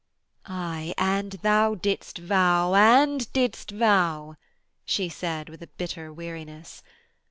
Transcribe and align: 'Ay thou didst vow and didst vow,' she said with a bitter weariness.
'Ay 0.47 0.93
thou 1.43 1.75
didst 1.75 2.17
vow 2.17 2.73
and 2.73 3.31
didst 3.33 3.69
vow,' 3.69 4.35
she 4.83 5.07
said 5.07 5.47
with 5.47 5.61
a 5.61 5.67
bitter 5.77 6.11
weariness. 6.11 6.81